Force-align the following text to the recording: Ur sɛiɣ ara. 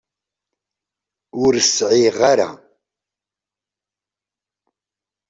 Ur 1.43 1.53
sɛiɣ 1.75 2.17
ara. 2.31 2.49